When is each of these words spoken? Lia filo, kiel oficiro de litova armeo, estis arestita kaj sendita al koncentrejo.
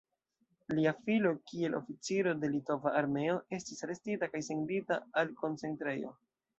Lia 0.77 0.93
filo, 1.09 1.33
kiel 1.51 1.75
oficiro 1.81 2.35
de 2.45 2.51
litova 2.55 2.95
armeo, 3.05 3.39
estis 3.61 3.89
arestita 3.89 4.33
kaj 4.35 4.45
sendita 4.53 5.03
al 5.25 5.35
koncentrejo. 5.47 6.17